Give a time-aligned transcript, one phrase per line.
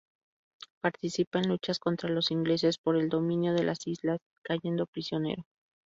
[0.81, 5.43] Participa en luchas contra los ingleses por el dominio de las islas, cayendo prisionero.